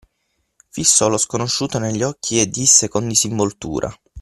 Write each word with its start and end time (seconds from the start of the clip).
Fissò 0.71 1.09
lo 1.09 1.19
sconosciuto 1.19 1.77
negli 1.77 2.01
occhi 2.01 2.39
e 2.41 2.47
disse 2.47 2.87
con 2.87 3.07
disinvoltura. 3.07 3.95